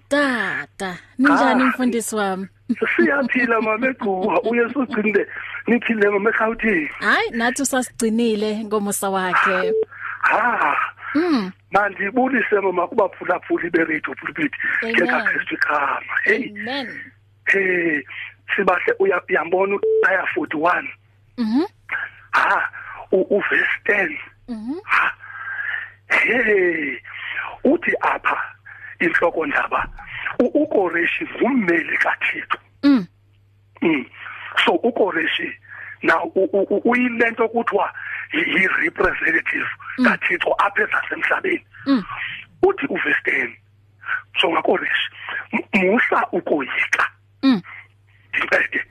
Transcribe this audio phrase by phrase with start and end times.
[0.08, 1.66] tata ninjani Ah.
[1.66, 2.46] mfundisi wami?
[2.96, 5.26] Siyaphila mamegcuwa uyesu ugcinde
[5.66, 6.86] niphile ngomekhawuthi.
[7.00, 9.72] hayi nathi usasigcinile ngomusa wakhe
[10.20, 10.76] Ha.
[11.14, 14.52] mm Manje bulise mama kubaphulaphuli beradio pulpit.
[14.82, 14.94] Amen.
[14.96, 16.14] Keka Christ khama.
[16.24, 17.00] Hey, amen
[17.46, 18.02] hey.
[18.56, 20.84] Sibahle uya uyambona uaya 41.
[21.38, 21.64] mhm
[22.30, 22.70] Ha.
[23.12, 24.18] u verse 10.
[24.48, 24.74] mhm.
[26.08, 26.98] Hey.
[27.64, 28.36] Uthi apha
[29.00, 29.88] inhloko ndaba
[30.38, 32.58] uKoreshi ngummeli kaThixo.
[32.82, 33.06] mm
[33.82, 34.06] Mm.
[34.64, 35.52] So uKoreshi
[36.02, 36.32] now
[36.84, 37.94] uyilento kuthiwa
[38.32, 39.66] yi representative
[40.04, 41.64] kaThixo apha ezasemhlabeni.
[41.86, 42.02] Mm.
[42.62, 43.56] Uthi uverse 10.
[44.40, 45.08] So ngaKoreshi
[45.52, 47.08] "M- musa ukoyika.
[47.42, 47.62] mm
[48.36, 48.84] Ngicede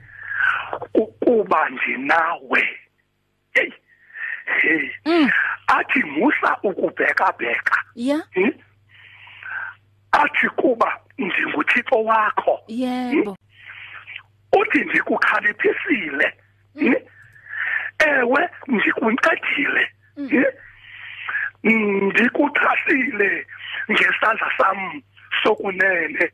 [0.94, 2.68] ukuba ndinawe.
[3.54, 3.72] Hey.
[4.62, 4.90] Hey.
[5.06, 5.30] Mm.
[5.66, 7.84] Athi musa ukubheka bheka.
[7.94, 8.50] yeah Hmm?
[10.18, 12.60] Athi kuba ndinguThixo wakho.
[12.68, 13.36] yebo
[14.60, 16.34] uthi ndikukhaliphisile
[16.78, 16.94] Hmm?
[17.98, 20.44] ewe ndikuncedile Hmm?
[22.08, 23.46] ndikuchasile
[23.90, 25.02] ngesandla sam
[25.42, 26.30] sokunene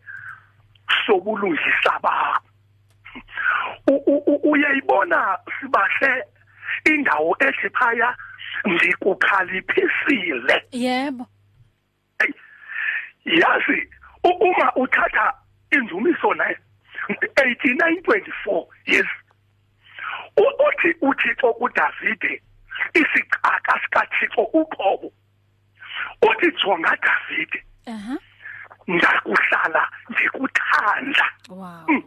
[1.06, 2.40] sobulungisa bakho
[4.44, 6.24] uyayibona sibahle
[6.84, 8.16] indawo ethi phaya
[8.64, 11.26] ndikukhaliphisile yebo
[13.24, 13.88] yazi
[14.24, 15.34] uma uthatha
[15.70, 16.56] indumiso naye
[17.08, 19.06] 8924 yes.
[20.36, 22.42] Uthi uthixo kuDavide
[22.94, 25.12] isiqaka sikaThixo uqobo
[26.22, 28.18] uthi jonga Davide aha.
[28.86, 31.26] ndakuhlala ndikuthanda.
[31.48, 31.86] Wow.
[31.88, 32.02] Mm,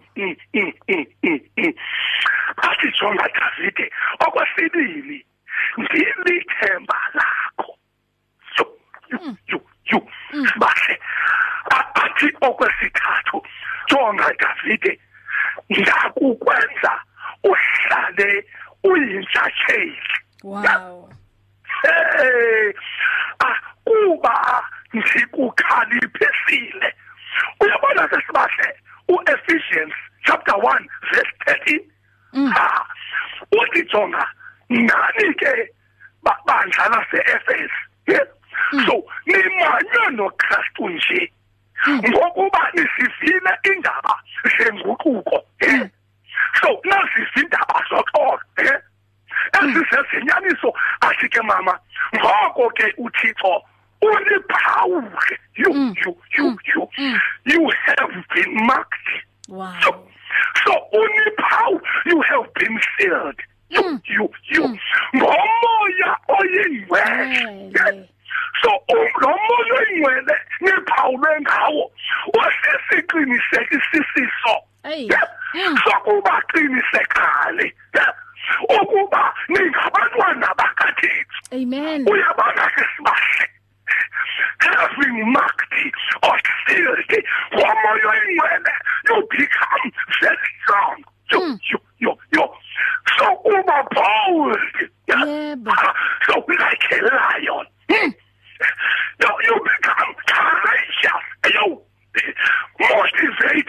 [0.53, 1.73] mm, mm.
[2.57, 5.25] athi jonga Davide okwesibili
[25.27, 26.95] ndikukhaliphisile
[27.59, 28.73] uyabona sesibahle
[29.07, 29.93] uEphesians
[30.25, 31.81] chapter 1 verse 13
[32.33, 32.51] Mm.
[32.51, 32.85] ha
[33.51, 34.27] uthi jonga
[34.69, 35.69] nani ke
[36.23, 37.71] ba- bandla laseEphes
[38.07, 38.27] yes
[38.85, 41.31] so nimanywe noKristu nje.
[41.89, 44.19] Ngokuba nisivile indaba
[44.57, 45.45] zenguquko
[46.61, 48.79] so nasizindaba zoxolo eh
[49.53, 51.79] esisezinyaniso asike mama
[52.15, 53.63] ngoko ke uThixo
[54.01, 55.95] uliphawule you Mm.
[56.05, 57.19] you you you Mm.
[57.45, 59.07] you have been marked
[59.49, 60.07] wow so
[60.65, 63.39] so uniphawu you have been sealed
[63.69, 63.99] you Mm.
[64.49, 64.77] You you Mm.
[65.15, 68.09] ngomoya oyingcwele Ngcwele.
[68.61, 71.91] so um- lo moya oyingcwele niphawulwe ngawo
[72.37, 75.07] wasesiqinisekisisiso Hey.
[75.09, 75.27] Yeah.
[75.53, 75.77] Mm.
[75.83, 78.13] sokuba qinisekale Yeah.
[78.81, 83.47] ukuba ningabantwana bakaThixo amen uyabona ke sibahle
[84.59, 85.73] having marked
[86.23, 87.23] or sealed
[87.53, 88.71] ngomoya oyingcwele
[89.09, 90.97] you become very strong
[91.31, 91.59] you Mm.
[91.71, 92.49] you you you
[93.17, 94.59] so uba bold
[95.07, 95.25] Yeah.
[95.25, 95.71] Yebo.
[95.71, 95.93] Ah,
[96.25, 98.11] so like a lion Hmm.
[99.21, 101.23] you, you become courageous
[101.53, 101.81] you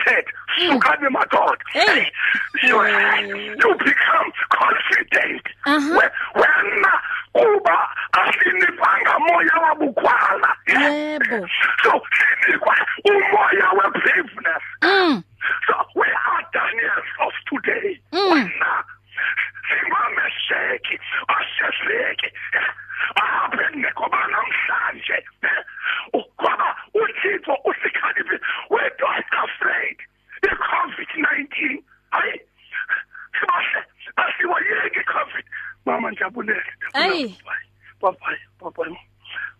[0.09, 0.25] motivated
[0.57, 1.57] sukane madoda
[2.63, 2.77] you,
[3.75, 5.43] become confident.
[5.67, 5.91] Aha.
[5.91, 7.01] We- wena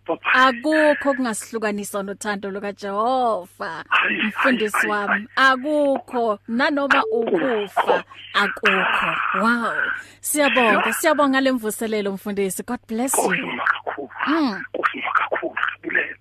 [0.09, 6.39] babayi akukho kungasihlukanisa nothando lukaJehova Hayi, mfundisi hayi, hayi, wami akukho.
[6.47, 8.03] Nanoma ukufa
[8.33, 9.09] akukho.
[9.41, 9.73] Wow.
[10.21, 12.63] Siyabonga siyabonga lemvuselelo mfundisi.
[12.63, 13.23] God bless you.
[13.23, 14.09] Kusima kakhulu.
[14.27, 14.63] Mm.
[14.71, 16.15] kusima kakhulu bulela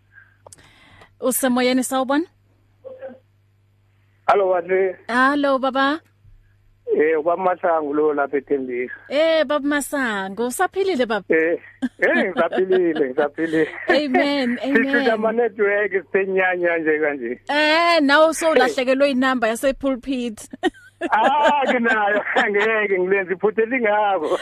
[1.20, 2.24] usemoyeni sawubona?
[4.26, 6.00] Hallo Wadle, hello baba.
[6.96, 8.94] Eh kwamasango lo lapha eThembisa.
[9.08, 11.58] Eh baba Masango usaphilile baba Eh
[12.00, 13.68] eh ngisaphilile ngisaphilile.
[13.88, 17.40] Amen Sithuka ama amen network sisenyanya nje kanje.
[17.48, 20.48] Eh nawe sowulahlekelwe inamba yase pulpit
[21.10, 22.20] Ah nginayo
[22.50, 24.38] ngeke ngilenze iphuthe lingabo.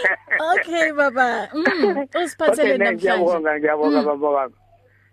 [0.54, 4.54] Okay baba mm usiphathele namhlanje Ngiyabonga ngiyabonga baba wami.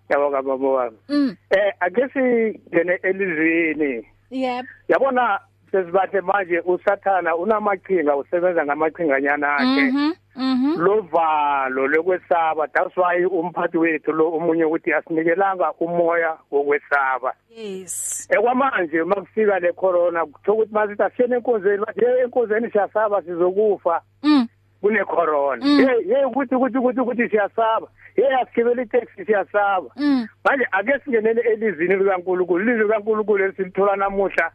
[0.05, 0.97] Ngiyabonga baba wami.
[1.09, 4.07] Mm Eh ake singene elizweni.
[4.31, 5.39] yep Yabona
[5.73, 9.81] sesibathe manje usathana unamaqhinga usebenza ngamaqhinganyana akhe.
[9.91, 17.33] mhm mhm lovalo lokwesaba that's why umphathi wethu lo umunye ukuthi asinikelanga umoya wokwesaba.
[17.49, 18.27] Yes.
[18.31, 24.01] Ekwamanje makufika le corona kuthiwa ukuthi masithi asiyene enkonzweni bathi "Hey, enkonzweni siyasaba sizokufa.
[24.23, 24.47] Mm.
[24.81, 25.65] Kune corona.
[25.65, 25.77] Mm.
[25.87, 27.87] hey hey ukuthi ukuthi ukuthi ukuthi siyasaba.
[28.15, 29.89] Hey asigibele itaxi siyasaba.
[29.95, 30.27] Mm.
[30.45, 34.51] Manje ake singenele elizini likaNkulunkulu ilizwi likaNkulunkulu esilithola namuhla.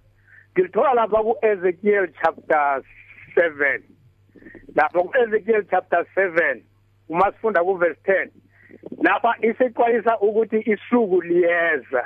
[0.59, 2.83] Ngilithola lapha ku-Ezekiel chapter
[3.37, 3.81] 7
[4.75, 6.63] lapha ku-Ezekiel chapter 7
[7.09, 8.31] uma sifunda ku-verse 10
[9.03, 12.03] lapha isexwayisa ukuthi isuku liyeza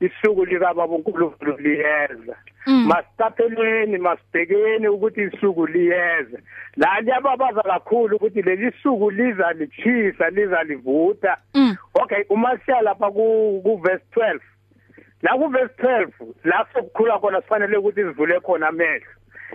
[0.00, 2.36] isuku likababa uNkulunkulu liyeza.
[2.66, 2.86] Mm.
[2.86, 6.38] masitapheleni masibhekeni ukuthi isuku liyeza.
[6.76, 11.76] La liyababaza kakhulu ukuthi leli suku liza lichisa liza livutha mm.
[11.94, 14.40] Okay uma siya lapha ku ku verse 12
[15.22, 16.10] la ku verse 12
[16.44, 19.06] la sokukhula khona sifanele ukuthi sivule khona amehlo.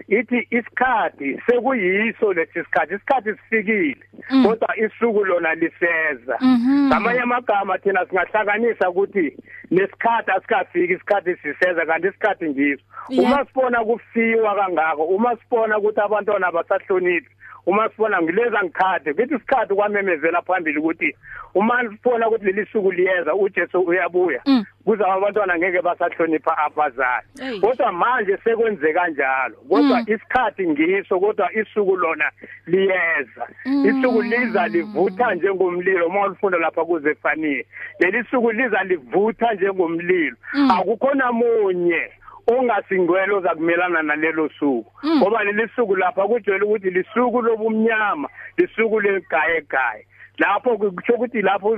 [0.08, 3.96] Ithi isikhathi sekuyiso lesi sikhathi isikhathi sifikile
[4.30, 4.46] Mm.
[4.46, 6.38] kodwa isuku lona liseza.
[6.42, 6.88] Mhm.
[6.88, 9.38] ngamanye amagama thina singahlanganisa ukuthi
[9.72, 12.84] nesikhathi asikafiki isikhathi siseza kanti isikhathi ngiso.
[13.10, 17.30] Uma sibona kufiwa kangako uma sibona ukuthi abantwana basahloniphi
[17.66, 21.16] uma sibona ngileza ngikhathe kuthi isikhathi kwamemezela phambili ukuthi
[21.56, 24.42] uma sibona ukuthi leli suku liyeza uJesu uyabuya.
[24.86, 27.60] Kuzaba abantwana ngeke basahlonipha abazali.
[27.62, 29.56] Kodwa manje sekwenze kanjalo.
[29.70, 30.06] Kodwa Mm.
[30.08, 32.32] isikhathi ngiso kodwa isuku lona
[32.68, 33.48] liyeza.
[33.66, 33.86] Mm.
[33.86, 37.66] isuku liza livutha njengomlilo uma ulifunda lapha kuzefaniye
[38.00, 40.36] leli suku liza livutha njengomlilo.
[40.54, 40.72] Mm.
[40.72, 42.10] akukhona munye
[42.48, 44.92] ongasingwelo zakumelana nalelo suku.
[45.18, 50.06] Ngoba leli suku lapha kujwayele ukuthi lisuku lobumnyama lisuku legaye gaye
[50.38, 51.78] lapho kusho ukuthi lapho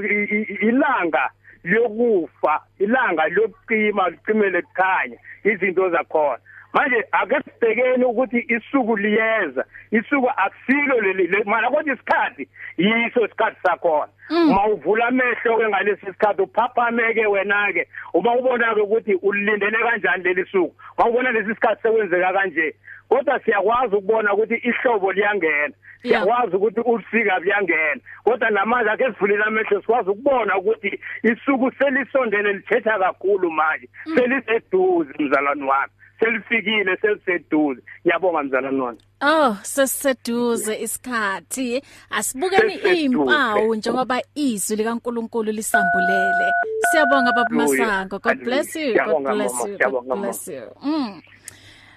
[0.61, 1.29] ilanga
[1.65, 6.38] liyokufa ilanga liyokucima licimele kukhanya izinto zakhona.
[6.73, 13.57] Manje ake sibhekeni ukuthi isuku liyeza isuku akusilo leli le- mana kodwa isikhathi yiso isikhathi
[13.63, 14.12] sakhona.
[14.29, 14.50] Mm.
[14.50, 20.23] uma uvula amehlo ke ngalesi sikhathi uphaphameke wena ke uma ubona ke ukuthi ulindele kanjani
[20.23, 22.75] leli suku wawubona lesi sikhathi sekwenzeka kanje
[23.09, 25.73] kodwa siyakwazi ukubona ukuthi ihlobo liyangena.
[26.01, 28.01] Siyakwazi ukuthi ubusika buyangena.
[28.23, 33.89] Kodwa namanje ake sivulile amehlo sikwazi ukubona ukuthi isuku selisondele lithetha kakhulu manje.
[34.15, 35.91] Seliseduze mzalwane wami.
[36.19, 37.81] Selifikile seliseduze.
[38.01, 38.99] Ngiyabonga mzalwane wami.
[39.21, 41.83] Oh sesiseduze isikhathi.
[42.09, 46.51] Asibukeni impawu njengoba izwi likaNkuluNkulu lisambulele.
[46.91, 47.49] Siyabonga baba.
[47.49, 48.19] Masango.
[48.19, 48.93] God bless you.
[48.93, 49.77] God bless you.
[49.77, 50.61] God bless you.
[50.83, 51.21] Mm.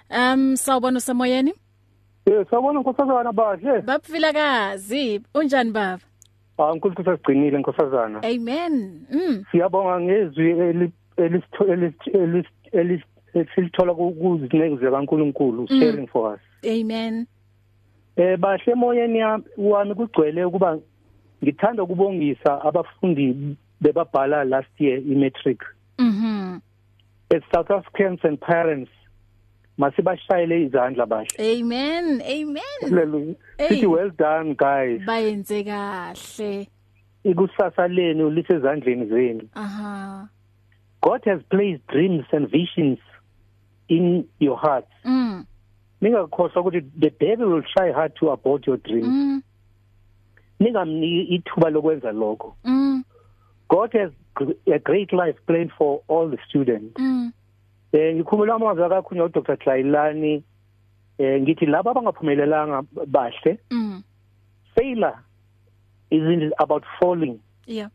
[0.09, 1.53] Um sawubona usemoyeni
[2.25, 3.81] Eh sawubona nkosazana bahle.
[3.81, 5.99] babvilakazi unjani baba
[6.57, 8.19] Ah uNkulunkulu sasigcinile nkosazana.
[8.23, 13.03] Amen mm Siyabonga ngezwi eli- elisitho- elis- elis- elis-
[13.33, 16.39] esilithola ku- kuzinceku zikaNkulunkulu sharing for us.
[16.65, 17.25] Amen
[18.17, 19.19] Eh bahle emoyeni
[19.57, 20.77] wami kugcwele ukuba
[21.43, 25.61] ngithanda ukubongisa abafundi bebabhala last year imatric.
[25.99, 26.59] Mhm
[27.35, 28.91] As South Africans and parents
[29.79, 31.27] masibashayele izandla bahle.
[31.39, 33.35] Amen amen Hallelujah.
[33.57, 33.67] Hey.
[33.69, 35.01] Sithi well done guys.
[35.07, 36.67] bayenze kahle
[37.23, 39.47] Ikusasa lenu lisezandleni zenu.
[39.55, 40.27] aha
[41.01, 42.99] God has placed dreams and visions
[43.87, 44.87] in your heart.
[45.05, 45.45] mm
[46.01, 49.07] Ningakhohlwa ukuthi the devil will try hard to abort your dreams.
[49.07, 49.41] mm
[50.59, 52.55] Ningamniki ithuba lokwenza lokho.
[52.63, 53.03] mm
[53.69, 56.93] God has gr- a great life plan for all the students.
[56.99, 57.08] mm
[57.93, 60.43] Eh ngikhuluma amazwi akakhulunywa uDr Dlailani
[61.17, 64.03] eh ngithi laba abangaphumelelanga bahle mm
[64.75, 65.15] failure
[66.11, 67.89] isn't about falling yeah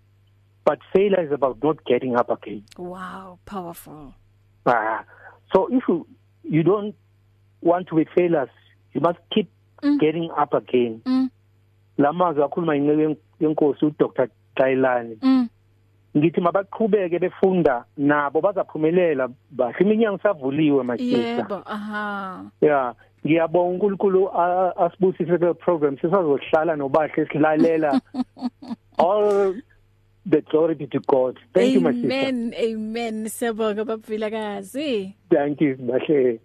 [0.67, 2.63] but failure is about not getting up again.
[2.79, 4.13] wow powerful
[4.67, 5.05] Ah,
[5.53, 6.07] so if you
[6.43, 6.95] you don't
[7.63, 8.51] want to be failures,
[8.95, 9.49] you must keep
[9.83, 9.99] Mm.
[10.01, 11.01] getting up again.
[11.05, 11.29] mm
[11.99, 15.19] Lamazwi akhuluma inceku yenkosi uDr Dlailani.
[15.23, 15.34] mm
[16.17, 19.29] Ngithi mabaqhubeke befunda nabo bazaphumelela.
[19.51, 21.19] Bahle iminyaka savuliwe mashisa.
[21.19, 22.45] yebo aha.
[22.61, 22.95] Yeah,
[23.27, 24.31] ngiyabonga uNkulunkulu
[24.77, 28.01] asibusise ke program sisazohlala nobahle silalela.
[28.99, 29.55] All
[30.27, 31.39] the glory be to God.
[31.53, 32.09] Thank amen, you my sister.
[32.09, 33.29] Amen amen.
[33.29, 36.41] Siyabonga babvilakazi thank you bahle.